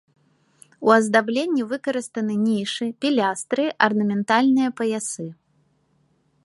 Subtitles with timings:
[0.87, 5.27] У аздабленні выкарыстаны нішы, пілястры, арнаментальныя паясы.